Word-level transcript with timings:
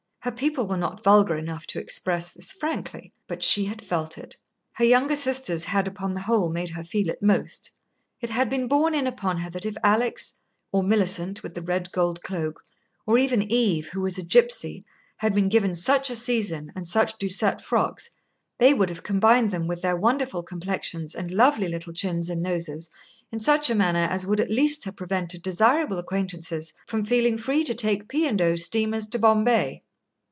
Her 0.23 0.31
people 0.31 0.67
were 0.67 0.77
not 0.77 1.03
vulgar 1.03 1.35
enough 1.35 1.65
to 1.65 1.79
express 1.79 2.31
this 2.31 2.51
frankly, 2.51 3.11
but 3.25 3.41
she 3.41 3.65
had 3.65 3.81
felt 3.81 4.19
it. 4.19 4.37
Her 4.73 4.85
younger 4.85 5.15
sisters 5.15 5.63
had, 5.63 5.87
upon 5.87 6.13
the 6.13 6.19
whole, 6.21 6.51
made 6.51 6.69
her 6.69 6.83
feel 6.83 7.09
it 7.09 7.23
most. 7.23 7.71
It 8.21 8.29
had 8.29 8.47
been 8.47 8.67
borne 8.67 8.93
in 8.93 9.07
upon 9.07 9.39
her 9.39 9.49
that 9.49 9.65
if 9.65 9.75
Alix, 9.83 10.35
or 10.71 10.83
Millicent 10.83 11.41
with 11.41 11.55
the 11.55 11.61
red 11.63 11.91
gold 11.91 12.21
cloak, 12.21 12.61
or 13.07 13.17
even 13.17 13.41
Eve, 13.51 13.87
who 13.87 14.01
was 14.01 14.19
a 14.19 14.23
gipsy, 14.23 14.85
had 15.17 15.33
been 15.33 15.49
given 15.49 15.73
such 15.73 16.11
a 16.11 16.15
season 16.15 16.71
and 16.75 16.87
such 16.87 17.17
Doucet 17.17 17.59
frocks, 17.59 18.11
they 18.59 18.75
would 18.75 18.89
have 18.89 19.01
combined 19.01 19.49
them 19.49 19.65
with 19.65 19.81
their 19.81 19.97
wonderful 19.97 20.43
complexions 20.43 21.15
and 21.15 21.31
lovely 21.31 21.67
little 21.67 21.93
chins 21.93 22.29
and 22.29 22.43
noses 22.43 22.91
in 23.31 23.39
such 23.39 23.71
a 23.71 23.75
manner 23.83 24.07
as 24.11 24.27
would 24.27 24.39
at 24.39 24.51
least 24.51 24.83
have 24.83 24.95
prevented 24.95 25.41
desirable 25.41 25.97
acquaintances 25.97 26.73
from 26.85 27.03
feeling 27.03 27.39
free 27.39 27.63
to 27.63 27.73
take 27.73 28.07
P. 28.07 28.27
and 28.27 28.39
O. 28.39 28.55
steamers 28.55 29.07
to 29.07 29.17
Bombay. 29.17 29.81